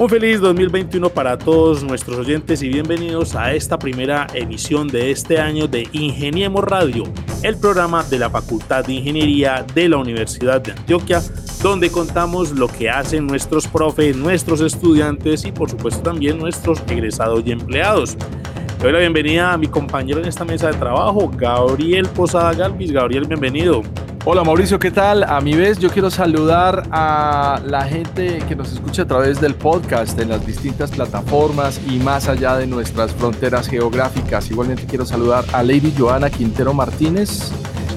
[0.00, 5.38] Un feliz 2021 para todos nuestros oyentes y bienvenidos a esta primera emisión de este
[5.38, 7.04] año de Ingeniemos Radio,
[7.42, 11.20] el programa de la Facultad de Ingeniería de la Universidad de Antioquia,
[11.62, 17.42] donde contamos lo que hacen nuestros profes, nuestros estudiantes y por supuesto también nuestros egresados
[17.44, 18.16] y empleados.
[18.78, 22.90] Le doy la bienvenida a mi compañero en esta mesa de trabajo, Gabriel Posada Galvis.
[22.90, 23.82] Gabriel, bienvenido.
[24.26, 25.24] Hola Mauricio, ¿qué tal?
[25.24, 29.54] A mi vez yo quiero saludar a la gente que nos escucha a través del
[29.54, 34.50] podcast en las distintas plataformas y más allá de nuestras fronteras geográficas.
[34.50, 37.50] Igualmente quiero saludar a Lady Joana Quintero Martínez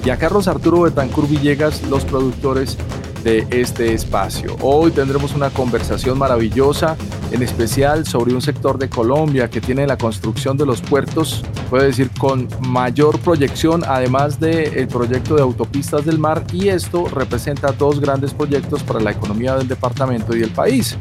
[0.05, 2.77] y a Carlos Arturo Betancur Villegas, los productores
[3.23, 4.55] de este espacio.
[4.61, 6.97] Hoy tendremos una conversación maravillosa,
[7.31, 11.85] en especial sobre un sector de Colombia que tiene la construcción de los puertos, puede
[11.85, 17.99] decir, con mayor proyección, además del proyecto de autopistas del mar, y esto representa dos
[17.99, 20.97] grandes proyectos para la economía del departamento y el país.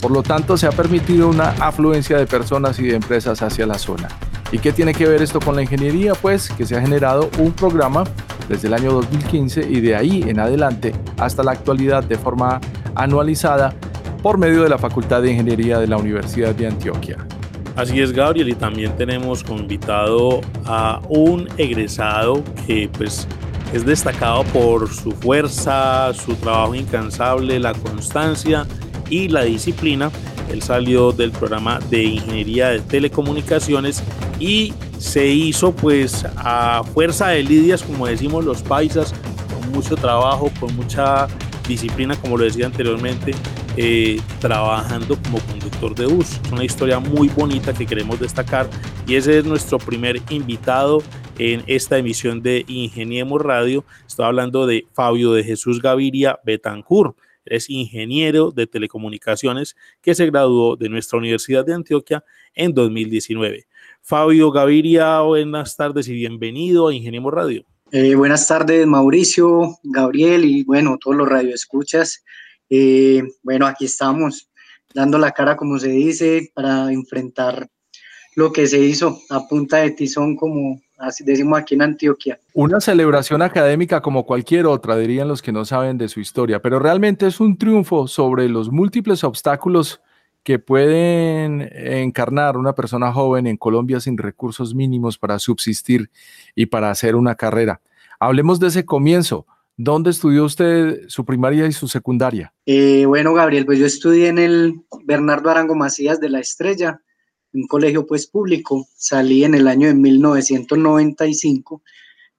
[0.00, 3.78] Por lo tanto, se ha permitido una afluencia de personas y de empresas hacia la
[3.78, 4.08] zona.
[4.52, 6.14] ¿Y qué tiene que ver esto con la ingeniería?
[6.14, 8.04] Pues que se ha generado un programa
[8.48, 12.60] desde el año 2015 y de ahí en adelante hasta la actualidad de forma
[12.94, 13.74] anualizada
[14.22, 17.18] por medio de la Facultad de Ingeniería de la Universidad de Antioquia.
[17.76, 23.26] Así es, Gabriel, y también tenemos como invitado a un egresado que pues
[23.72, 28.64] es destacado por su fuerza, su trabajo incansable, la constancia
[29.10, 30.10] y la disciplina.
[30.50, 34.02] Él salió del programa de Ingeniería de Telecomunicaciones
[34.38, 39.14] y se hizo pues a fuerza de lidias, como decimos los paisas,
[39.52, 41.26] con mucho trabajo, con mucha
[41.68, 43.34] disciplina, como lo decía anteriormente,
[43.76, 46.40] eh, trabajando como conductor de bus.
[46.44, 48.68] Es una historia muy bonita que queremos destacar
[49.06, 51.02] y ese es nuestro primer invitado
[51.38, 53.84] en esta emisión de Ingeniemos Radio.
[54.06, 57.16] Estoy hablando de Fabio de Jesús Gaviria Betancur.
[57.44, 62.24] Es ingeniero de telecomunicaciones que se graduó de nuestra Universidad de Antioquia
[62.54, 63.66] en 2019.
[64.02, 67.64] Fabio Gaviria, buenas tardes y bienvenido a Ingeniemos Radio.
[67.90, 72.24] Eh, buenas tardes, Mauricio, Gabriel y bueno, todos los radioescuchas.
[72.68, 74.50] Eh, bueno, aquí estamos
[74.94, 77.68] dando la cara, como se dice, para enfrentar
[78.36, 82.38] lo que se hizo a punta de tizón, como así decimos aquí en Antioquia.
[82.52, 86.78] Una celebración académica como cualquier otra, dirían los que no saben de su historia, pero
[86.78, 90.00] realmente es un triunfo sobre los múltiples obstáculos
[90.42, 96.10] que pueden encarnar una persona joven en Colombia sin recursos mínimos para subsistir
[96.54, 97.80] y para hacer una carrera.
[98.20, 99.46] Hablemos de ese comienzo.
[99.76, 102.52] ¿Dónde estudió usted su primaria y su secundaria?
[102.66, 104.74] Eh, bueno, Gabriel, pues yo estudié en el
[105.04, 107.00] Bernardo Arango Macías de la Estrella,
[107.54, 108.86] un colegio pues público.
[108.96, 111.82] Salí en el año de 1995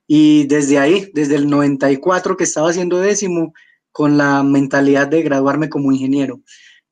[0.07, 3.53] y desde ahí, desde el 94 que estaba haciendo décimo,
[3.91, 6.41] con la mentalidad de graduarme como ingeniero.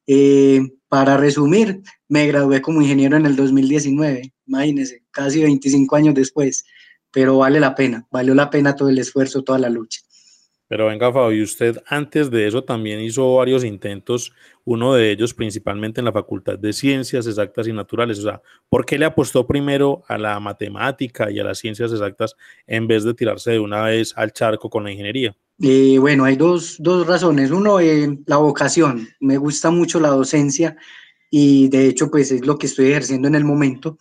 [0.08, 6.66] Eh, para resumir, me gradué como ingeniero en el 2019, imagínense, casi 25 años después,
[7.12, 10.02] pero vale la pena, valió la pena todo el esfuerzo, toda la lucha.
[10.74, 14.34] Pero venga, Fabio, usted antes de eso también hizo varios intentos,
[14.66, 18.18] uno de ellos principalmente en la Facultad de Ciencias Exactas y Naturales.
[18.18, 22.36] O sea, ¿por qué le apostó primero a la matemática y a las ciencias exactas
[22.66, 25.38] en vez de tirarse de una vez al charco con la ingeniería?
[25.62, 27.52] Eh, bueno, hay dos, razones.
[27.52, 29.08] Uno, eh, la vocación.
[29.20, 30.76] Me gusta mucho la docencia
[31.30, 34.00] y de hecho, pues es lo que estoy ejerciendo en el momento.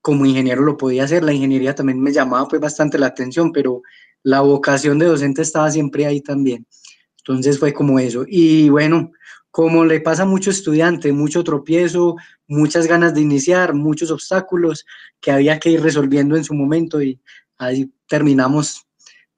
[0.00, 3.82] Como ingeniero lo podía hacer, la ingeniería también me llamaba pues bastante la atención, pero
[4.26, 6.66] la vocación de docente estaba siempre ahí también.
[7.18, 8.24] Entonces fue como eso.
[8.26, 9.12] Y bueno,
[9.52, 12.16] como le pasa a mucho estudiante, mucho tropiezo,
[12.48, 14.84] muchas ganas de iniciar, muchos obstáculos
[15.20, 17.20] que había que ir resolviendo en su momento y
[17.56, 18.85] ahí terminamos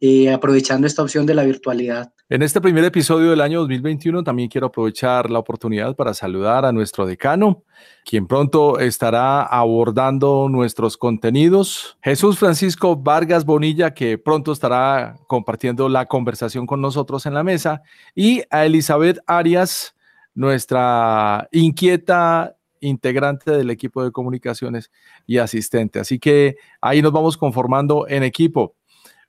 [0.01, 2.13] eh, aprovechando esta opción de la virtualidad.
[2.29, 6.73] En este primer episodio del año 2021 también quiero aprovechar la oportunidad para saludar a
[6.73, 7.65] nuestro decano,
[8.05, 11.99] quien pronto estará abordando nuestros contenidos.
[12.03, 17.83] Jesús Francisco Vargas Bonilla, que pronto estará compartiendo la conversación con nosotros en la mesa.
[18.15, 19.97] Y a Elizabeth Arias,
[20.35, 24.91] nuestra inquieta integrante del equipo de comunicaciones
[25.27, 25.99] y asistente.
[25.99, 28.77] Así que ahí nos vamos conformando en equipo.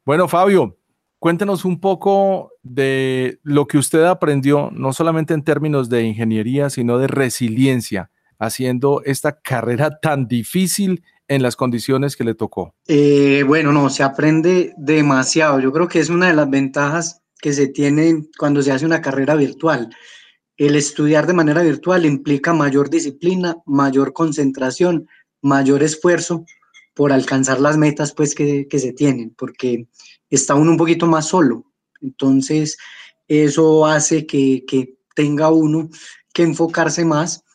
[0.09, 0.75] Bueno, Fabio,
[1.19, 6.97] cuéntenos un poco de lo que usted aprendió, no solamente en términos de ingeniería, sino
[6.97, 8.09] de resiliencia,
[8.39, 12.73] haciendo esta carrera tan difícil en las condiciones que le tocó.
[12.87, 15.59] Eh, bueno, no, se aprende demasiado.
[15.59, 19.01] Yo creo que es una de las ventajas que se tiene cuando se hace una
[19.01, 19.95] carrera virtual.
[20.57, 25.07] El estudiar de manera virtual implica mayor disciplina, mayor concentración,
[25.43, 26.45] mayor esfuerzo
[26.99, 29.87] por alcanzar las metas pues que, se tienen, porque
[30.29, 31.63] está uno un poquito más solo.
[32.01, 32.77] Entonces,
[33.25, 35.89] eso hace que, que tenga uno
[36.33, 37.45] que enfocarse más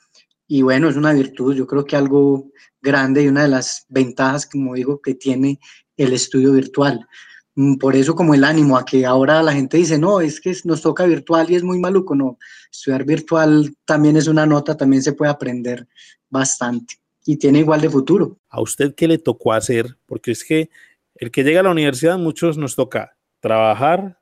[0.49, 4.47] y bueno, es una virtud, yo creo que algo grande y una de las ventajas,
[4.47, 5.61] como digo, que tiene
[5.99, 7.07] el estudio virtual.
[7.55, 10.57] Mm, por eso como el ánimo a que ahora la gente dice, no, es que
[10.65, 12.39] nos toca virtual y es muy maluco, no,
[12.73, 15.87] estudiar virtual también es una nota, también se puede aprender
[16.31, 18.39] bastante y tiene igual de futuro.
[18.49, 19.97] ¿A usted qué le tocó hacer?
[20.07, 20.71] Porque es que
[21.17, 24.19] el que llega a la universidad, muchos nos toca trabajar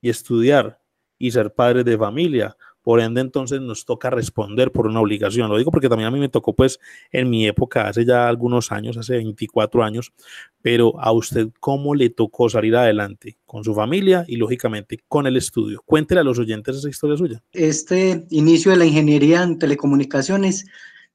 [0.00, 0.80] y estudiar
[1.18, 2.56] y ser padres de familia.
[2.82, 5.48] Por ende, entonces nos toca responder por una obligación.
[5.48, 6.78] Lo digo porque también a mí me tocó, pues,
[7.10, 10.12] en mi época, hace ya algunos años, hace 24 años,
[10.60, 15.38] pero a usted, ¿cómo le tocó salir adelante con su familia y, lógicamente, con el
[15.38, 15.82] estudio?
[15.86, 17.42] Cuéntele a los oyentes esa historia suya.
[17.52, 20.66] Este inicio de la ingeniería en telecomunicaciones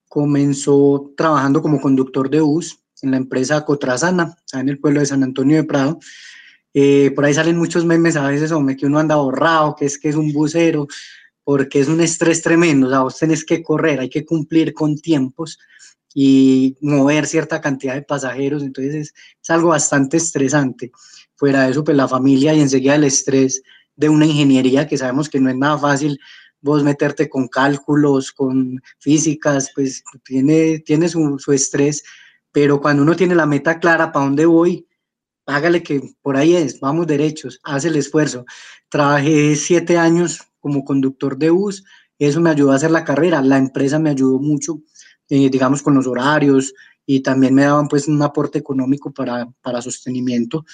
[0.10, 5.24] comenzó trabajando como conductor de bus en la empresa Cotrazana, en el pueblo de San
[5.24, 6.00] Antonio de Prado.
[6.74, 9.98] Eh, por ahí salen muchos memes a veces, hombre, que uno anda borrado, que es
[9.98, 10.88] que es un busero,
[11.44, 14.96] porque es un estrés tremendo, o sea, vos tenés que correr, hay que cumplir con
[14.98, 15.58] tiempos
[16.14, 20.92] y mover cierta cantidad de pasajeros, entonces es, es, algo bastante estresante.
[21.36, 23.62] Fuera de eso, pues la familia y enseguida el estrés
[23.96, 26.20] de una ingeniería que sabemos que no es nada fácil
[26.62, 32.04] vos meterte con cálculos, con físicas, pues tiene, tiene su, su estrés,
[32.52, 34.88] pero cuando uno tiene la meta clara para dónde voy,
[35.46, 38.46] hágale que por ahí es, vamos derechos, hace el esfuerzo.
[38.90, 41.84] Trabajé siete años como conductor de bus,
[42.18, 44.82] eso me ayudó a hacer la carrera, la empresa me ayudó mucho,
[45.30, 46.74] eh, digamos, con los horarios
[47.06, 50.66] y también me daban pues un aporte económico para, para sostenimiento.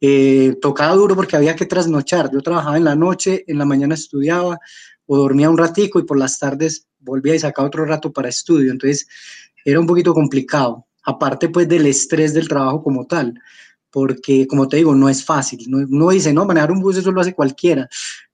[0.00, 3.94] Eh, tocaba duro porque había que trasnochar, yo trabajaba en la noche, en la mañana
[3.94, 4.58] estudiaba
[5.06, 8.72] o dormía un ratico y por las tardes volvía y sacaba otro rato para estudio,
[8.72, 9.06] entonces
[9.64, 13.38] era un poquito complicado, aparte pues del estrés del trabajo como tal,
[13.90, 17.12] porque como te digo, no es fácil, no, uno dice, no, manejar un bus eso
[17.12, 17.88] lo hace cualquiera,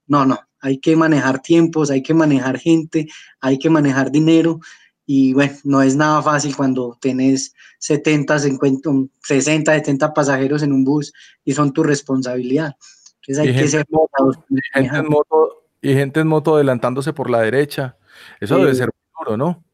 [0.07, 3.09] no, no, hay que manejar tiempos, hay que manejar gente,
[3.41, 4.61] hay que manejar dinero
[5.07, 8.91] y bueno, no es nada fácil cuando tenés 70, 50,
[9.23, 11.13] 60, 70 pasajeros en un bus
[11.45, 12.77] y son tu responsabilidad.
[13.17, 17.97] Entonces hay que ser gente en moto, y gente en moto adelantándose por la derecha.
[18.41, 19.65] Eso debe ser duro, ¿no?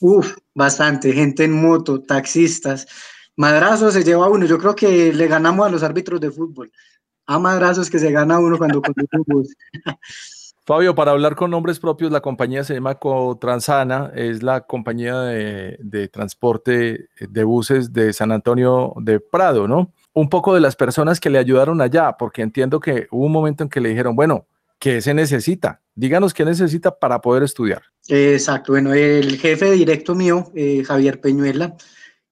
[0.00, 2.86] Uf, bastante, gente en moto, taxistas.
[3.36, 4.46] Madrazo se lleva uno.
[4.46, 6.70] Yo creo que le ganamos a los árbitros de fútbol
[7.26, 9.56] a madrazos que se gana uno cuando conduce un bus.
[10.64, 16.08] Fabio, para hablar con nombres propios, la compañía se llama Cotransana, es la compañía de,
[16.12, 19.92] transporte de buses de San Antonio de Prado, ¿no?
[20.12, 23.64] Un poco de las personas que le ayudaron allá, porque entiendo que hubo un momento
[23.64, 24.46] en que le dijeron, bueno,
[24.82, 25.80] ¿qué se necesita?
[25.94, 27.82] Díganos qué necesita para poder estudiar.
[28.08, 31.76] Exacto, bueno, el jefe directo mío, eh, Javier Peñuela,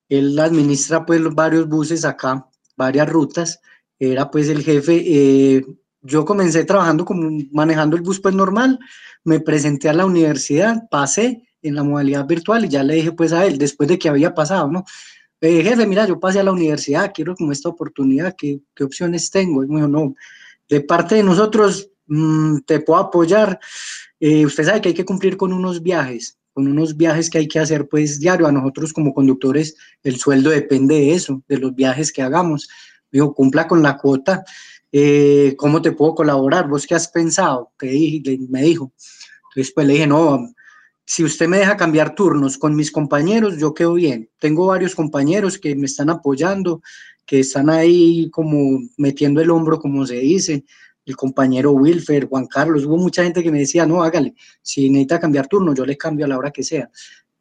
[0.09, 2.45] él administra pues varios buses acá,
[2.75, 3.61] varias rutas,
[3.97, 5.01] era pues el jefe.
[5.01, 5.65] Eh,
[6.01, 8.77] yo comencé trabajando como manejando el bus pues normal,
[9.23, 13.31] me presenté a la universidad, pasé en la modalidad virtual y ya le dije pues
[13.31, 14.83] a él, después de que había pasado, ¿no?
[15.39, 19.31] Eh, jefe, mira, yo pasé a la universidad, quiero como esta oportunidad, ¿qué, qué opciones
[19.31, 19.63] tengo?
[19.63, 20.15] Y me dijo, no,
[20.67, 21.90] de parte de nosotros
[22.65, 23.59] te puedo apoyar.
[24.19, 27.47] Eh, usted sabe que hay que cumplir con unos viajes, con unos viajes que hay
[27.47, 28.47] que hacer pues diario.
[28.47, 32.67] A nosotros como conductores el sueldo depende de eso, de los viajes que hagamos
[33.11, 34.43] dijo, cumpla con la cuota,
[34.91, 36.67] eh, ¿cómo te puedo colaborar?
[36.67, 37.71] ¿Vos qué has pensado?
[37.77, 38.93] ¿Qué me dijo.
[39.49, 40.49] Entonces, pues le dije, no,
[41.05, 44.29] si usted me deja cambiar turnos con mis compañeros, yo quedo bien.
[44.39, 46.81] Tengo varios compañeros que me están apoyando,
[47.25, 50.63] que están ahí como metiendo el hombro, como se dice.
[51.05, 55.19] El compañero Wilfer, Juan Carlos, hubo mucha gente que me decía, no, hágale, si necesita
[55.19, 56.89] cambiar turno, yo le cambio a la hora que sea.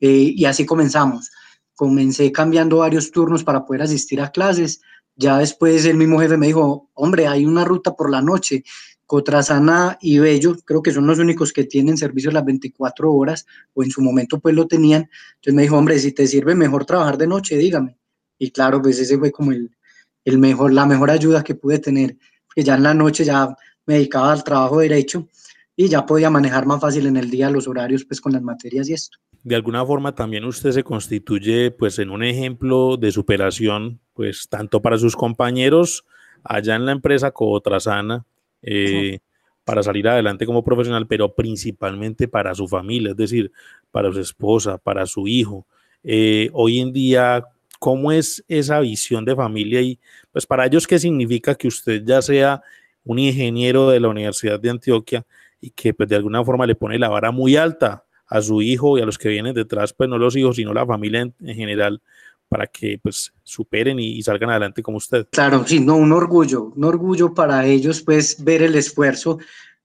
[0.00, 1.30] Eh, y así comenzamos.
[1.74, 4.80] Comencé cambiando varios turnos para poder asistir a clases
[5.20, 8.64] ya después el mismo jefe me dijo, hombre, hay una ruta por la noche,
[9.04, 13.82] Cotrasana y Bello, creo que son los únicos que tienen servicio las 24 horas, o
[13.82, 15.10] en su momento pues lo tenían.
[15.34, 17.98] Entonces me dijo, hombre, si te sirve mejor trabajar de noche, dígame.
[18.38, 19.76] Y claro, pues ese fue como el,
[20.24, 22.16] el mejor, la mejor ayuda que pude tener,
[22.50, 25.28] porque ya en la noche ya me dedicaba al trabajo derecho
[25.76, 28.88] y ya podía manejar más fácil en el día los horarios pues con las materias
[28.88, 34.00] y esto de alguna forma también usted se constituye pues en un ejemplo de superación
[34.12, 36.04] pues tanto para sus compañeros
[36.44, 38.24] allá en la empresa como Trasana
[38.62, 39.20] eh,
[39.64, 43.52] para salir adelante como profesional, pero principalmente para su familia, es decir,
[43.90, 45.66] para su esposa, para su hijo.
[46.02, 47.44] Eh, hoy en día,
[47.78, 50.00] ¿cómo es esa visión de familia y
[50.32, 52.62] pues para ellos qué significa que usted ya sea
[53.04, 55.26] un ingeniero de la Universidad de Antioquia
[55.60, 58.96] y que pues de alguna forma le pone la vara muy alta a su hijo
[58.96, 62.00] y a los que vienen detrás, pues no los hijos, sino la familia en, general,
[62.48, 65.26] para que pues superen y, salgan adelante como usted.
[65.32, 69.38] Claro, sí, no, un orgullo, un orgullo para ellos pues ver el esfuerzo.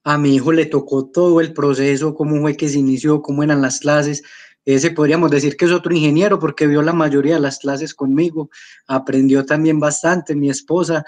[0.03, 3.61] A mi hijo le tocó todo el proceso, cómo fue que se inició, cómo eran
[3.63, 4.23] las clases.
[4.65, 8.49] Ese podríamos decir que es otro ingeniero porque vio la mayoría de las clases conmigo,
[8.87, 11.05] aprendió también bastante, mi esposa,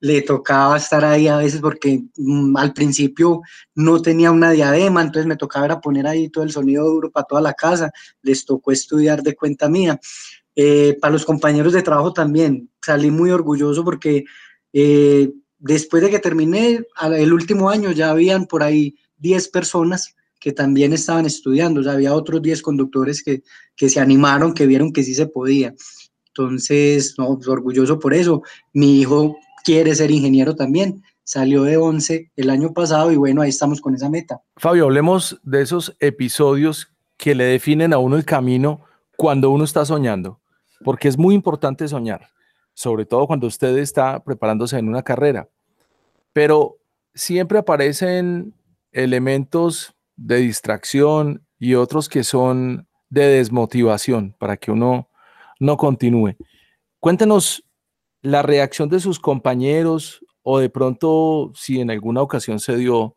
[0.00, 3.40] le tocaba estar ahí a veces porque mm, al principio
[3.74, 7.26] no tenía una diadema, entonces me tocaba era poner ahí todo el sonido duro para
[7.26, 7.90] toda la casa,
[8.22, 9.98] les tocó estudiar de cuenta mía.
[10.54, 14.24] Eh, para los compañeros de trabajo también, salí muy orgulloso porque
[14.72, 16.84] eh, después de que terminé
[17.16, 22.14] el último año ya habían por ahí 10 personas que también estaban estudiando, o había
[22.14, 23.42] otros 10 conductores que,
[23.76, 25.74] que se animaron, que vieron que sí se podía.
[26.28, 28.42] Entonces, no, pues, orgulloso por eso.
[28.72, 31.02] Mi hijo quiere ser ingeniero también.
[31.24, 34.40] Salió de 11 el año pasado y bueno, ahí estamos con esa meta.
[34.56, 38.82] Fabio, hablemos de esos episodios que le definen a uno el camino
[39.16, 40.40] cuando uno está soñando,
[40.84, 42.28] porque es muy importante soñar,
[42.72, 45.48] sobre todo cuando usted está preparándose en una carrera.
[46.32, 46.78] Pero
[47.14, 48.54] siempre aparecen
[48.92, 55.08] elementos de distracción y otros que son de desmotivación para que uno
[55.60, 56.36] no continúe.
[57.00, 57.64] Cuéntenos
[58.20, 63.14] la reacción de sus compañeros o de pronto si en alguna ocasión se dio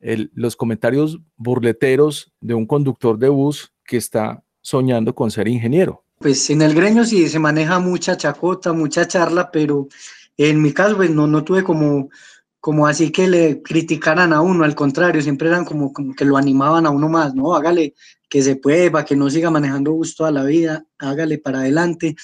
[0.00, 6.04] los comentarios burleteros de un conductor de bus que está soñando con ser ingeniero.
[6.18, 9.88] Pues en el gremio sí se maneja mucha chacota, mucha charla, pero
[10.36, 12.10] en mi caso pues no, no tuve como,
[12.60, 16.36] como así que le criticaran a uno, al contrario, siempre eran como, como que lo
[16.36, 17.54] animaban a uno más, ¿no?
[17.54, 17.94] Hágale
[18.28, 22.14] que se puede, para que no siga manejando bus toda la vida, hágale para adelante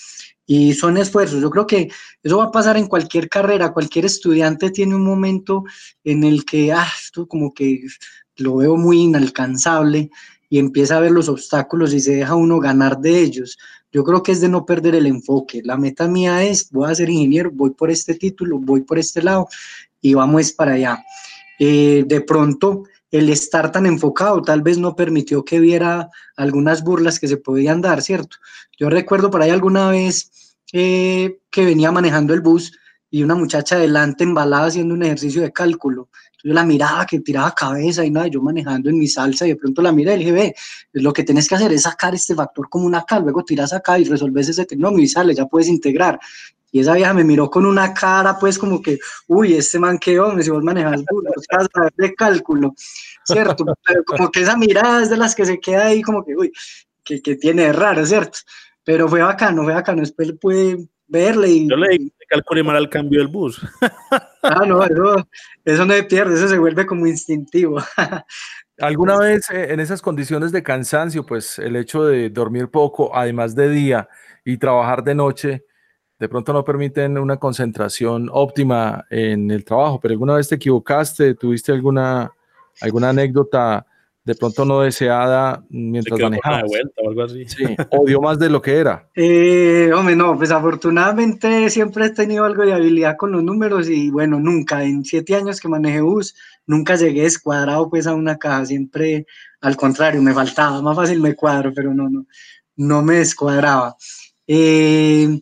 [0.46, 1.40] y son esfuerzos.
[1.40, 1.90] Yo creo que
[2.22, 5.64] eso va a pasar en cualquier carrera, cualquier estudiante tiene un momento
[6.02, 7.80] en el que, ah, esto como que
[8.36, 10.10] lo veo muy inalcanzable
[10.50, 13.56] y empieza a ver los obstáculos y se deja uno ganar de ellos.
[13.94, 15.62] Yo creo que es de no perder el enfoque.
[15.64, 19.22] La meta mía es, voy a ser ingeniero, voy por este título, voy por este
[19.22, 19.46] lado
[20.00, 21.04] y vamos para allá.
[21.60, 22.82] Eh, de pronto,
[23.12, 27.80] el estar tan enfocado tal vez no permitió que viera algunas burlas que se podían
[27.80, 28.38] dar, ¿cierto?
[28.76, 32.76] Yo recuerdo por ahí alguna vez eh, que venía manejando el bus
[33.12, 36.08] y una muchacha adelante embalada haciendo un ejercicio de cálculo.
[36.44, 39.56] Yo la miraba que tiraba cabeza y nada, yo manejando en mi salsa y de
[39.56, 40.54] pronto la miré y le dije, ve,
[40.92, 43.98] lo que tienes que hacer es sacar este factor como una acá, luego tiras acá
[43.98, 46.20] y resolves ese trinomio y sale, ya puedes integrar.
[46.70, 48.98] Y esa vieja me miró con una cara, pues, como que,
[49.28, 52.74] uy, este man qué hombre, si vos manejas burros, vas a de cálculo,
[53.24, 53.64] ¿cierto?
[53.82, 56.52] Pero como que esa mirada es de las que se queda ahí, como que, uy,
[57.02, 58.40] que, que tiene raro, ¿cierto?
[58.84, 61.68] Pero fue bacano, fue bacano, después pude verle y...
[61.68, 63.60] Yo le calculé mal al cambio del bus.
[64.42, 65.28] ah, no, eso,
[65.64, 67.78] eso no se pierde, eso se vuelve como instintivo.
[68.78, 73.54] ¿Alguna vez eh, en esas condiciones de cansancio, pues el hecho de dormir poco, además
[73.54, 74.08] de día,
[74.44, 75.64] y trabajar de noche,
[76.18, 81.34] de pronto no permiten una concentración óptima en el trabajo, pero alguna vez te equivocaste,
[81.34, 82.32] tuviste alguna,
[82.80, 83.86] alguna anécdota
[84.24, 86.64] de pronto no deseada mientras manejabas.
[86.96, 87.44] o algo así.
[87.46, 89.08] Sí, o dio más de lo que era.
[89.14, 94.10] Eh, hombre, no, pues afortunadamente siempre he tenido algo de habilidad con los números y
[94.10, 96.34] bueno, nunca, en siete años que manejé bus,
[96.66, 99.26] nunca llegué descuadrado pues a una caja, siempre
[99.60, 102.26] al contrario, me faltaba, más fácil me cuadro, pero no, no,
[102.76, 103.96] no me descuadraba.
[104.46, 105.40] Eh,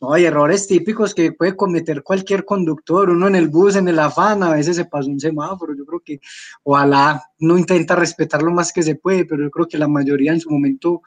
[0.00, 3.98] no, hay errores típicos que puede cometer cualquier conductor, uno en el bus, en el
[3.98, 6.20] afán, a veces se pasa un semáforo, yo creo que
[6.62, 10.32] ojalá no intenta respetar lo más que se puede, pero yo creo que la mayoría
[10.32, 11.02] en su momento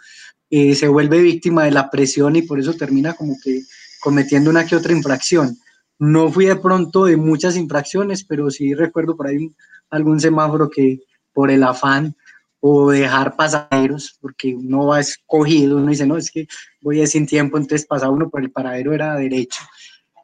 [0.49, 3.61] eh, se vuelve víctima de la presión y por eso termina como que
[3.99, 5.57] cometiendo una que otra infracción.
[5.97, 9.51] No fui de pronto de muchas infracciones, pero sí recuerdo por ahí
[9.89, 10.99] algún semáforo que
[11.33, 12.15] por el afán
[12.65, 16.47] o dejar pasajeros, porque uno va escogido, uno dice, no, es que
[16.81, 19.61] voy a sin tiempo, entonces pasa uno por el paradero era derecho.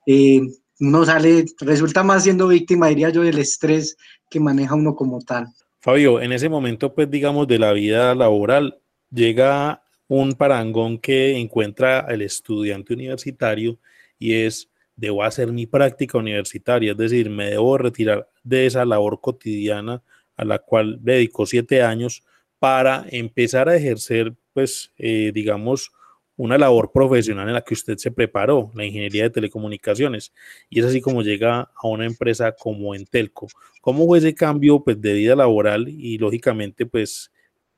[0.05, 0.39] Eh,
[0.79, 3.97] uno sale, resulta más siendo víctima, diría yo, del estrés
[4.29, 5.47] que maneja uno como tal.
[5.81, 8.79] Fabio, en ese momento, pues digamos, de la vida laboral,
[9.11, 13.79] llega un parangón que encuentra el estudiante universitario
[14.17, 19.19] y es, debo hacer mi práctica universitaria, es decir, me debo retirar de esa labor
[19.19, 20.01] cotidiana
[20.37, 22.23] a la cual dedicó siete años
[22.59, 25.91] para empezar a ejercer, pues, eh, digamos,
[26.35, 30.31] una labor profesional en la que usted se preparó, la ingeniería de telecomunicaciones,
[30.69, 33.47] y es así como llega a una empresa como Entelco.
[33.81, 37.31] ¿Cómo fue ese cambio pues, de vida laboral y lógicamente, pues,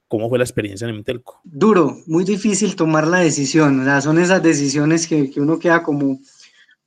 [0.07, 1.41] cómo fue la experiencia en Entelco?
[1.43, 5.81] Duro, muy difícil tomar la decisión, o sea, son esas decisiones que, que uno queda
[5.81, 6.19] como,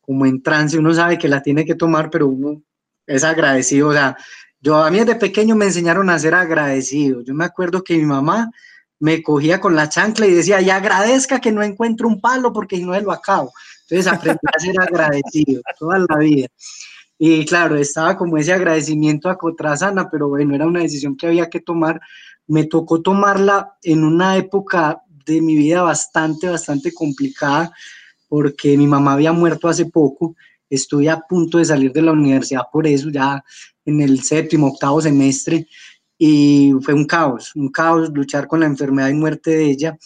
[0.00, 2.62] como en trance, uno sabe que la tiene que tomar, pero uno
[3.06, 4.16] es agradecido, o sea,
[4.64, 7.20] yo a mí desde pequeño me enseñaron a ser agradecido.
[7.20, 8.50] Yo me acuerdo que mi mamá
[8.98, 12.78] me cogía con la chancla y decía, y agradezca que no encuentro un palo porque
[12.78, 13.52] no lo acabo.
[13.82, 16.46] Entonces aprendí a ser agradecido toda la vida.
[17.18, 21.50] Y claro, estaba como ese agradecimiento a Cotrasana, pero bueno, era una decisión que había
[21.50, 22.00] que tomar.
[22.46, 27.70] Me tocó tomarla en una época de mi vida bastante, bastante complicada,
[28.28, 30.34] porque mi mamá había muerto hace poco.
[30.70, 33.44] Estuve a punto de salir de la universidad por eso, ya
[33.84, 35.66] en el séptimo, octavo semestre,
[36.18, 39.98] y fue un caos, un caos luchar con la enfermedad y muerte de ella.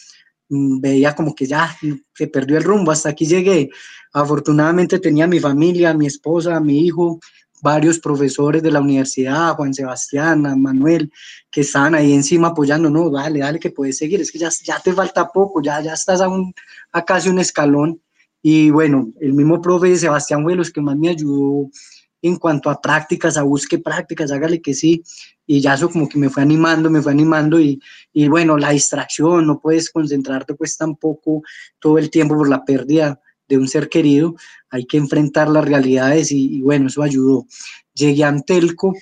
[0.49, 1.77] Mm, veía como que ya
[2.15, 3.71] se perdió el rumbo, hasta aquí llegué.
[4.13, 7.21] Afortunadamente tenía mi familia, mi esposa, mi hijo,
[7.63, 11.13] varios profesores de la universidad, Juan Sebastián, Manuel,
[11.51, 14.81] que estaban ahí encima apoyando, no, dale, dale, que puedes seguir, es que ya, ya
[14.81, 16.55] te falta poco, ya, ya estás a, un,
[16.93, 18.01] a casi un escalón.
[18.41, 21.69] Y bueno, el mismo profe Sebastián fue los que más me ayudó
[22.23, 25.03] en cuanto a prácticas, a busque prácticas, hágale que sí,
[25.47, 27.81] y ya eso como que me fue animando, me fue animando y,
[28.13, 31.43] y bueno, la distracción, no puedes concentrarte pues tampoco
[31.79, 34.37] todo el tiempo por la pérdida de un ser querido,
[34.71, 37.47] hay que enfrentar las realidades y, bueno, eso ayudó.
[37.95, 38.95] Llegué a Antelco,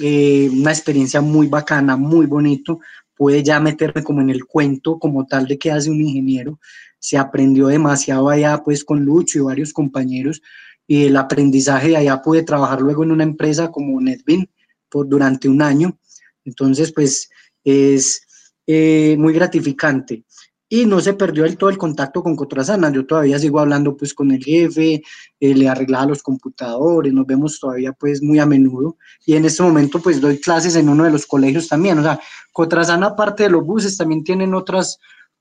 [0.00, 2.80] eh, una experiencia muy bacana, muy bonito,
[3.14, 6.58] pude ya meterme como en el cuento como tal de qué hace un ingeniero,
[6.98, 10.40] se aprendió demasiado allá pues con Lucho y varios compañeros,
[10.90, 14.50] y el aprendizaje de allá pude trabajar luego en una empresa como Netbin
[14.88, 15.96] por, durante un año.
[16.44, 17.30] Entonces, pues
[17.62, 18.26] es
[18.66, 20.24] eh, muy gratificante.
[20.68, 22.90] Y no se perdió del todo el contacto con Cotrasana.
[22.90, 25.00] Yo todavía sigo hablando pues con el jefe,
[25.38, 28.96] eh, le arreglaba los computadores, nos vemos todavía pues muy a menudo.
[29.24, 32.00] Y en este momento pues doy clases en uno de los colegios también.
[32.00, 32.18] O sea,
[32.52, 34.98] Cotrasana aparte de los buses también tienen otras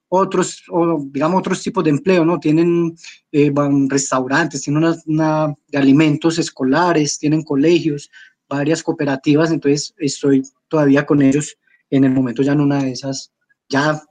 [0.09, 2.39] otros, o digamos, otros tipos de empleo, ¿no?
[2.39, 2.95] Tienen
[3.31, 3.51] eh,
[3.87, 8.09] restaurantes, tienen una, una, de alimentos escolares, tienen colegios,
[8.49, 11.55] varias cooperativas, entonces estoy todavía con ellos
[11.91, 13.31] en el momento ya en una de esas,
[13.69, 14.01] ya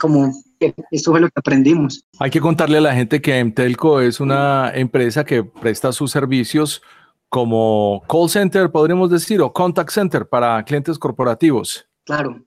[0.00, 0.32] como
[0.90, 2.04] esto fue lo que aprendimos.
[2.18, 6.82] Hay que contarle a la gente que Emtelco es una empresa que presta sus servicios
[7.28, 11.86] como call center, podríamos decir, o contact center para clientes corporativos.
[12.04, 12.42] Claro,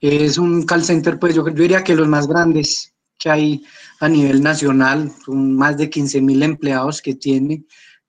[0.00, 3.64] es un call center, pues yo, diría que los más grandes que hay
[4.00, 7.64] a nivel nacional, son más de 15 mil empleados que tiene,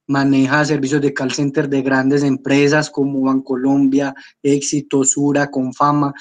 [0.08, 6.14] maneja servicios de call center de grandes empresas como Bancolombia, Éxito, Sura, Confama.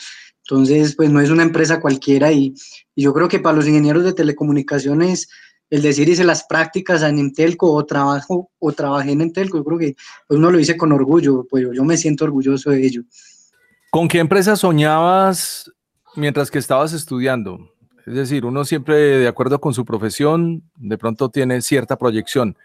[0.45, 2.55] Entonces, pues no es una empresa cualquiera y,
[2.95, 5.29] yo creo que para los ingenieros de telecomunicaciones,
[5.71, 9.79] el decir hice las prácticas en Intelco o trabajo o trabajé en Intelco, yo creo
[9.79, 9.97] que
[10.29, 13.03] pues uno lo dice con orgullo, pues yo me siento orgulloso de ello.
[13.93, 15.71] ¿Con qué empresa soñabas
[16.17, 17.75] mientras que estabas estudiando?
[18.07, 22.57] Es decir, uno siempre, de acuerdo con su profesión, de pronto tiene cierta proyección.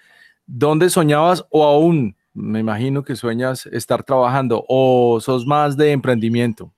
[0.45, 6.71] ¿Dónde soñabas o aún, me imagino que sueñas estar trabajando o sos más de emprendimiento?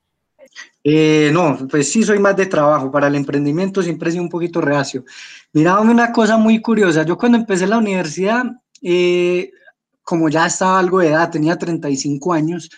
[0.84, 2.92] Eh, no, pues sí soy más de trabajo.
[2.92, 5.06] Para el emprendimiento siempre he sido un poquito reacio.
[5.54, 7.04] Mira, una cosa muy curiosa.
[7.04, 8.46] Yo cuando empecé la universidad,
[8.82, 9.52] eh,
[10.02, 12.72] como ya estaba algo de edad, tenía 35 años,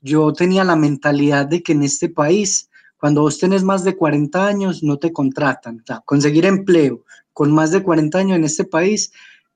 [0.00, 4.46] yo tenía la mentalidad de que en este país, cuando vos tenés más de 40
[4.46, 5.82] años, no te contratan.
[5.88, 9.12] O conseguir empleo con más de 40 años en este país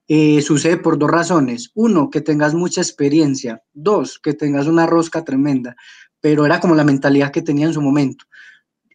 [0.09, 1.71] eh, sucede por dos razones.
[1.75, 3.63] Uno, que tengas mucha experiencia.
[3.73, 5.77] Dos, que tengas una rosca tremenda.
[6.21, 8.25] Pero era como la mentalidad que tenía en su momento.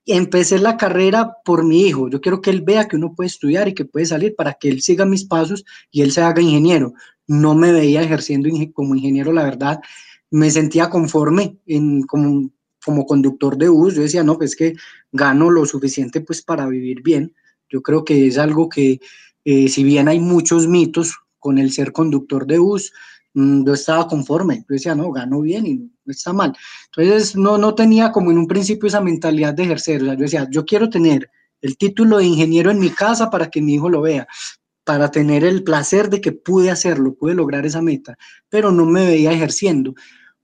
[0.05, 2.09] Empecé la carrera por mi hijo.
[2.09, 4.69] Yo quiero que él vea que uno puede estudiar y que puede salir para que
[4.69, 6.93] él siga mis pasos y él se haga ingeniero.
[7.25, 9.81] No me veía ejerciendo como ingeniero, la verdad
[10.31, 12.49] me sentía conforme en, como,
[12.83, 13.95] como conductor de bus.
[13.95, 14.75] Yo decía, no, pues que
[15.11, 17.33] gano lo suficiente pues para vivir bien.
[17.69, 18.99] Yo creo que es algo que,
[19.45, 22.91] eh, si bien hay muchos mitos con el ser conductor de bus,
[23.33, 24.59] mm, yo estaba conforme.
[24.59, 26.53] Yo decía, no, gano bien y no, está mal.
[26.95, 30.01] Entonces, no, no tenía como en un principio esa mentalidad de ejercer.
[30.01, 31.29] O sea, yo decía, yo quiero tener
[31.61, 34.27] el título de ingeniero en mi casa para que mi hijo lo vea,
[34.87, 39.05] para tener el placer de que pude hacerlo, pude lograr esa meta, pero no me
[39.05, 39.93] veía ejerciendo.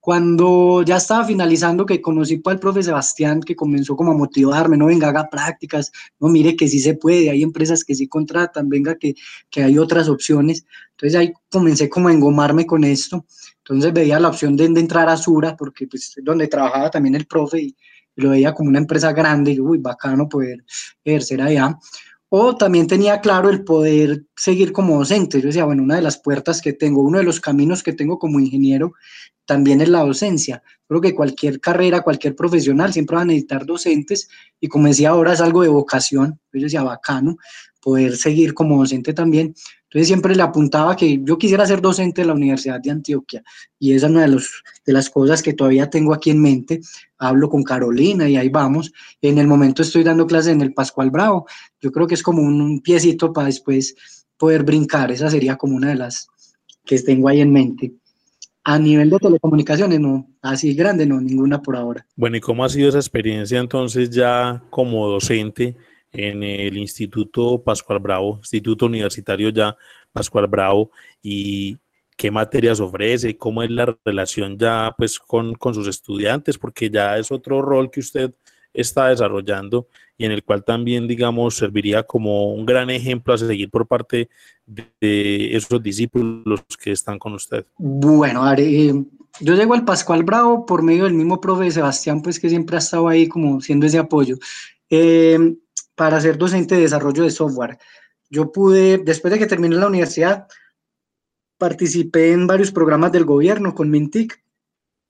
[0.02, 4.88] Cuando ya estaba finalizando, que conocí al profe Sebastián, que comenzó como a motivarme, no
[4.88, 8.96] venga, haga prácticas, no mire que sí se puede, hay empresas que sí contratan, venga
[8.96, 9.16] que,
[9.50, 10.66] que hay otras opciones.
[10.92, 13.26] Entonces ahí comencé como a engomarme con esto.
[13.60, 17.62] Entonces veía la opción de, entrar a Sura, porque pues donde trabajaba también el profe
[17.62, 17.78] y,
[18.16, 20.64] lo veía como una empresa grande y uy, bacano poder
[21.04, 21.80] ejercer allá
[22.36, 25.40] o también tenía claro el poder seguir como docente.
[25.40, 28.18] Yo decía, bueno, una de las puertas que tengo, uno de los caminos que tengo
[28.18, 28.94] como ingeniero
[29.46, 30.64] también es la docencia.
[30.88, 35.34] Creo que cualquier carrera, cualquier profesional siempre va a necesitar docentes y como decía ahora
[35.34, 36.40] es algo de vocación.
[36.52, 37.38] Yo decía, bacano,
[37.80, 39.54] poder seguir como docente también.
[39.94, 43.44] Entonces siempre le apuntaba que yo quisiera ser docente de la Universidad de Antioquia
[43.78, 46.82] y esa es una de, los, de las cosas que todavía tengo aquí en mente.
[47.20, 48.92] Hablo con Carolina y ahí vamos.
[49.22, 51.46] En el momento estoy dando clases en el Pascual Bravo.
[51.80, 53.96] Yo creo que es como un, piecito para después
[54.36, 55.12] poder brincar.
[55.12, 56.28] Esa sería como una de las
[56.84, 57.94] que tengo ahí en mente.
[58.64, 62.04] A nivel de telecomunicaciones, no, así grande, no, ninguna por ahora.
[62.16, 65.76] Bueno, ¿y cómo ha sido esa experiencia entonces ya como docente?
[66.14, 69.76] En el Instituto Pascual Bravo, Instituto Universitario ya
[70.12, 71.78] Pascual Bravo, y
[72.16, 77.32] qué materias ofrece, cómo es la relación ya pues con, sus estudiantes, porque ya es
[77.32, 78.34] otro rol que usted
[78.74, 83.70] está desarrollando y en el cual también, digamos, serviría como un gran ejemplo a seguir
[83.70, 84.30] por parte
[84.66, 87.66] de, esos discípulos que están con usted.
[87.78, 88.94] Bueno, eh,
[89.40, 92.80] yo llego al Pascual Bravo por medio del mismo profe Sebastián, pues que siempre ha
[92.80, 94.38] estado ahí como siendo ese apoyo.
[94.90, 95.56] Eh,
[95.96, 97.78] para ser docente de desarrollo de software.
[98.30, 100.48] Yo pude, después de que terminé la universidad,
[101.58, 104.44] participé en varios programas del gobierno con Mintic,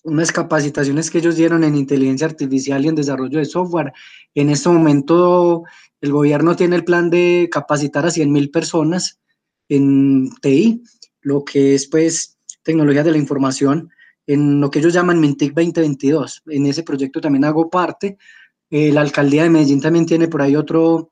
[0.03, 3.93] unas capacitaciones que ellos dieron en inteligencia artificial y en desarrollo de software.
[4.35, 5.63] En este momento,
[6.01, 9.21] el gobierno tiene el plan de capacitar a 100.000 personas
[9.69, 10.83] en TI,
[11.21, 13.89] lo que es pues tecnología de la información,
[14.27, 16.43] en lo que ellos llaman Mintic 2022.
[16.47, 18.17] En ese proyecto también hago parte.
[18.75, 21.11] Eh, la alcaldía de Medellín también tiene por ahí otro,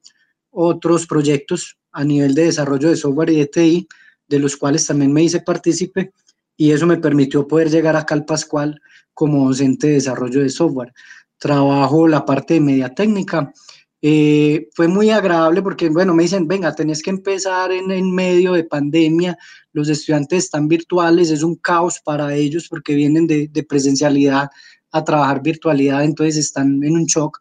[0.50, 3.88] otros proyectos a nivel de desarrollo de software y de TI,
[4.28, 6.12] de los cuales también me hice partícipe
[6.58, 8.82] y eso me permitió poder llegar acá al Pascual
[9.14, 10.92] como docente de desarrollo de software.
[11.38, 13.54] Trabajo la parte de media técnica.
[14.02, 18.54] Eh, fue muy agradable porque, bueno, me dicen, venga, tenés que empezar en, en medio
[18.54, 19.38] de pandemia,
[19.72, 24.50] los estudiantes están virtuales, es un caos para ellos porque vienen de, de presencialidad
[24.92, 27.38] a trabajar virtualidad, entonces están en un shock.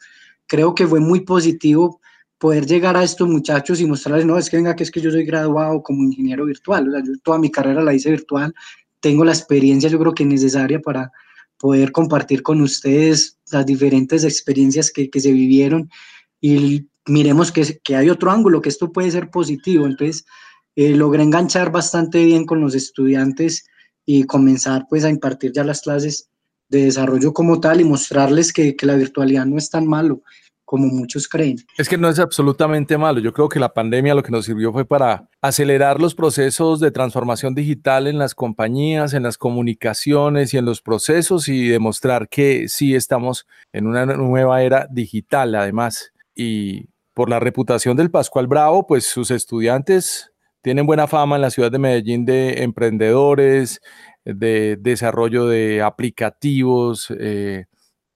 [0.51, 2.01] Creo que fue muy positivo
[2.37, 5.13] poder llegar a estos muchachos y mostrarles, no, es que venga, que es que yo
[5.13, 8.53] soy graduado como ingeniero virtual, o sea, yo toda mi carrera la hice virtual,
[8.99, 11.13] tengo la experiencia yo creo que necesaria para
[11.57, 15.89] poder compartir con ustedes las diferentes experiencias que, que se vivieron
[16.41, 20.25] y miremos que, que, hay otro ángulo, que esto puede ser positivo, entonces
[20.75, 23.67] eh, logré enganchar bastante bien con los estudiantes
[24.05, 26.29] y comenzar pues a impartir ya las clases
[26.71, 30.23] de desarrollo como tal y mostrarles que, la virtualidad no es tan malo
[30.65, 31.57] como muchos creen.
[31.77, 33.19] Es que no es absolutamente malo.
[33.19, 36.93] Yo creo que la pandemia lo que nos sirvió fue para acelerar los procesos de
[36.93, 42.69] transformación digital en las compañías, en las comunicaciones y en los procesos y demostrar que
[42.69, 46.13] sí estamos en una nueva era digital además.
[46.37, 50.31] Y por la reputación del Pascual Bravo, pues sus estudiantes
[50.63, 53.81] tienen buena fama en la ciudad de Medellín de emprendedores,
[54.25, 57.67] de desarrollo de aplicativos, eh,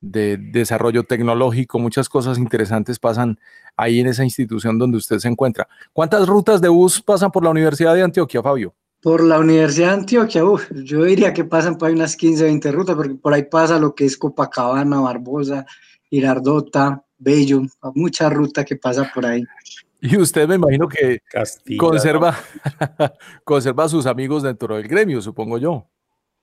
[0.01, 3.39] de desarrollo tecnológico, muchas cosas interesantes pasan
[3.77, 5.67] ahí en esa institución donde usted se encuentra.
[5.93, 8.75] ¿Cuántas rutas de bus pasan por la Universidad de Antioquia, Fabio?
[9.01, 10.43] Por la Universidad de Antioquia,
[10.85, 13.95] yo diría que pasan por ahí unas 15, 20 rutas, porque por ahí pasa lo
[13.95, 15.67] que es Copacabana, Barbosa,
[16.11, 17.63] Girardota, Bello,
[17.95, 19.43] mucha ruta que pasa por ahí.
[20.01, 21.23] Y usted me imagino que
[21.79, 22.37] conserva,
[23.45, 25.89] conserva a sus amigos dentro del gremio, supongo yo.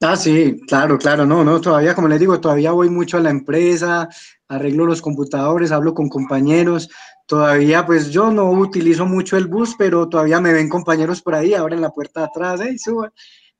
[0.04, 3.30] Ah, sí, claro, claro, no, no, todavía, como les digo, todavía voy mucho a la
[3.30, 4.10] empresa,
[4.48, 6.90] arreglo los computadores, hablo con compañeros,
[7.28, 11.54] todavía, pues yo no utilizo mucho el bus, pero todavía me ven compañeros por ahí,
[11.54, 13.12] abren la puerta de atrás, y suban,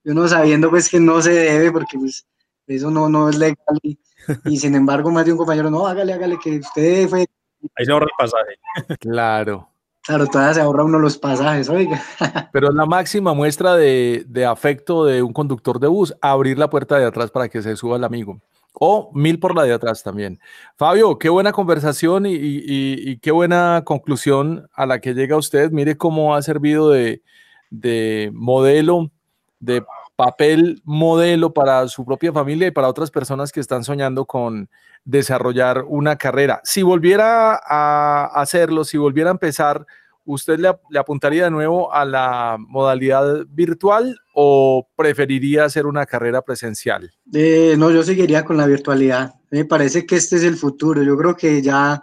[0.04, 2.26] y uno sabiendo pues que no se debe, porque pues
[2.66, 6.40] eso no, no es legal, y, sin embargo más de un compañero, no, hágale, hágale,
[6.44, 7.28] que usted fue...
[7.76, 8.98] Ahí se ahorra el pasaje.
[9.00, 9.71] Claro.
[10.04, 12.02] Claro, todavía se ahorra uno los pasajes, oiga.
[12.52, 17.06] Pero la máxima muestra de, afecto de un conductor de bus, abrir la puerta de
[17.06, 18.42] atrás para que se suba el amigo.
[18.74, 20.40] O mil por la de atrás también.
[20.76, 25.72] Fabio, qué buena conversación y, qué buena conclusión a la que llega usted.
[25.72, 27.22] Mire cómo ha servido de,
[27.70, 29.12] de modelo,
[29.60, 29.84] de
[30.22, 34.70] papel modelo para su propia familia y para otras personas que están soñando con
[35.04, 36.62] desarrollar una carrera.
[36.64, 39.84] Si volviera a hacerlo, si volviera a empezar,
[40.24, 47.12] ¿usted le, apuntaría de nuevo a la modalidad virtual o preferiría hacer una carrera presencial?
[47.34, 49.34] Eh, no, yo seguiría con la virtualidad.
[49.50, 51.02] Me parece que este es el futuro.
[51.02, 52.00] Yo creo que ya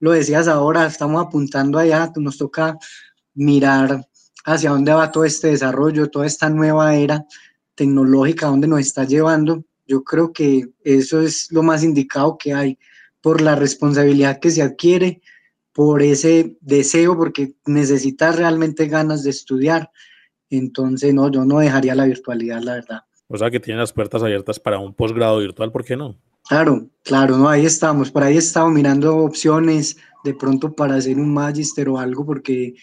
[0.00, 2.76] lo decías ahora, estamos apuntando allá, nos toca
[3.32, 4.06] mirar
[4.44, 7.24] hacia dónde va todo este desarrollo, toda esta nueva era
[7.74, 12.78] tecnológica, dónde nos está llevando yo creo que eso es lo más indicado que hay
[13.20, 15.22] por la responsabilidad que se adquiere,
[15.72, 19.90] por ese deseo, porque necesitas realmente ganas de estudiar.
[20.50, 23.00] Entonces, no, yo no dejaría la virtualidad, la verdad.
[23.28, 26.16] O sea, que tiene las puertas abiertas para un posgrado virtual, ¿por qué no?
[26.46, 31.32] Claro, claro, no, ahí estamos, por ahí estamos mirando opciones de pronto para hacer un
[31.32, 32.74] magister o algo, porque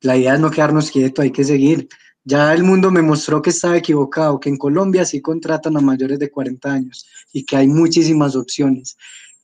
[0.00, 1.88] la idea es no quedarnos quietos, hay que seguir.
[2.24, 6.18] Ya el mundo me mostró que estaba equivocado, que en Colombia sí contratan a mayores
[6.18, 8.96] de 40 años y que hay muchísimas opciones.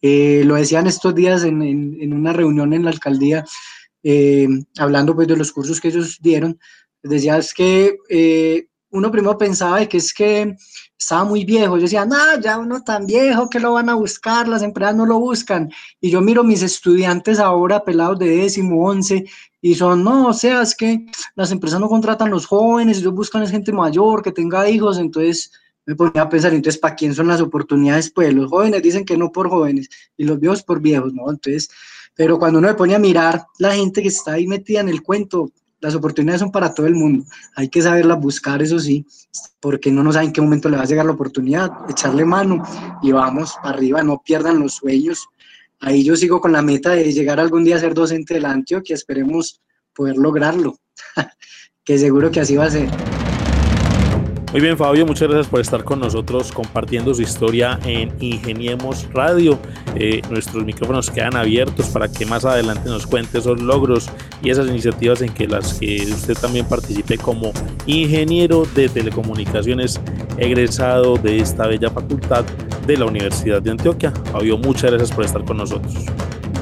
[0.03, 3.45] Eh, lo decían estos días en, una reunión en la alcaldía,
[4.03, 4.47] eh,
[4.79, 6.59] hablando pues de los cursos que ellos dieron,
[7.03, 10.57] decía es que eh, uno primero pensaba que es que
[10.99, 11.77] estaba muy viejo.
[11.77, 15.07] Yo decía, no, ya uno tan viejo que lo van a buscar, las empresas no
[15.07, 15.71] lo buscan.
[16.01, 19.25] Y yo miro mis estudiantes ahora, pelados de décimo, once,
[19.61, 23.43] y son, no, o sea, es que las empresas no contratan los jóvenes, ellos buscan
[23.43, 25.51] es gente mayor que tenga hijos, entonces
[25.85, 28.11] me ponía a pensar, entonces, ¿para quién son las oportunidades?
[28.11, 31.31] Pues los jóvenes dicen que no por jóvenes y los viejos por viejos, ¿no?
[31.31, 31.69] Entonces,
[32.15, 35.03] pero cuando uno me pone a mirar la gente que está ahí metida en el
[35.03, 37.25] cuento, las oportunidades son para todo el mundo.
[37.55, 39.07] Hay que saberlas buscar, eso sí,
[39.61, 42.62] porque no nos sabe en qué momento le va a llegar la oportunidad, echarle mano
[43.03, 45.29] y vamos para arriba, no pierdan los sueños.
[45.81, 48.51] Ahí yo sigo con la meta de llegar algún día a ser docente de la
[48.51, 49.61] Antioquia, esperemos
[49.95, 50.79] poder lograrlo,
[51.85, 52.89] que seguro que así va a ser.
[54.57, 59.59] Muy bien, Fabio, muchas gracias por estar con nosotros compartiendo su historia en Ingeniemos Radio.
[59.97, 64.09] Eh, nuestros micrófonos quedan abiertos para que más adelante nos cuente esos logros
[64.42, 67.53] y esas iniciativas en que las que usted también participe como
[67.85, 70.01] ingeniero de telecomunicaciones
[70.38, 72.47] egresado de esta bella facultad
[72.87, 74.11] de la Universidad de Antioquia.
[74.33, 75.92] Fabio, muchas gracias por estar con nosotros.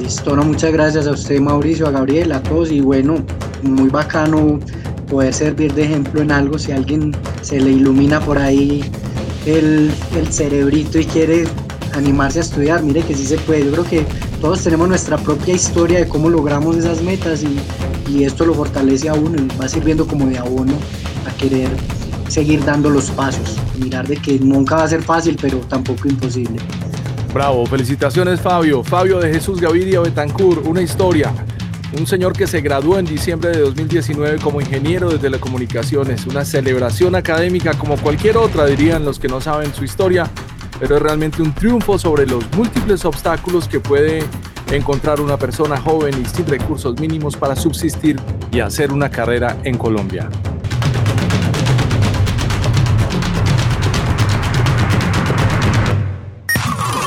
[0.00, 3.24] Listo, no, muchas gracias a usted, Mauricio, a Gabriel, a todos y bueno,
[3.62, 4.58] muy bacano
[5.14, 8.84] poder servir de ejemplo en algo, si alguien se le ilumina por ahí
[9.46, 11.44] el, el cerebrito y quiere
[11.92, 13.64] animarse a estudiar, mire que sí se puede.
[13.64, 14.06] Yo creo que
[14.40, 17.60] todos tenemos nuestra propia historia de cómo logramos esas metas y,
[18.10, 20.72] y esto lo fortalece a uno y va sirviendo como de abono
[21.28, 21.68] a querer
[22.26, 26.56] seguir dando los pasos, mirar de que nunca va a ser fácil, pero tampoco imposible.
[27.32, 28.82] Bravo, felicitaciones Fabio.
[28.82, 31.32] Fabio de Jesús Gaviria Betancur, una historia
[31.98, 37.14] un señor que se graduó en diciembre de 2019 como ingeniero de telecomunicaciones, una celebración
[37.14, 40.30] académica como cualquier otra, dirían los que no saben su historia,
[40.78, 44.24] pero es realmente un triunfo sobre los múltiples obstáculos que puede
[44.72, 49.78] encontrar una persona joven y sin recursos mínimos para subsistir y hacer una carrera en
[49.78, 50.28] Colombia.